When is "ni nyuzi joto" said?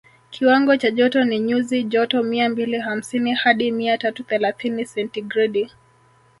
1.23-2.23